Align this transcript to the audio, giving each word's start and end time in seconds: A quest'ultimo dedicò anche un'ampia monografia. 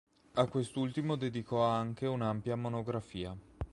A 0.33 0.47
quest'ultimo 0.47 1.15
dedicò 1.15 1.63
anche 1.63 2.07
un'ampia 2.07 2.55
monografia. 2.55 3.37